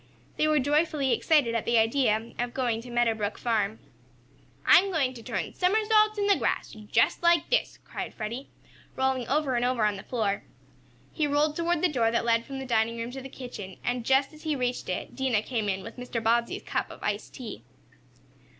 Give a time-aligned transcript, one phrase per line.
[0.35, 3.77] They were joyfully excited at the idea of going to Meadow Brook farm.
[4.65, 8.49] "I'm going to turn somersaults in the grass just like this," cried Freddie,
[8.95, 10.41] rolling over and over on the floor.
[11.13, 14.03] He rolled toward the door that led from the dining room to the kitchen, and,
[14.03, 16.19] just as he reached it, Dinah came in with Mr.
[16.19, 17.61] Bobbsey's cup of iced tea.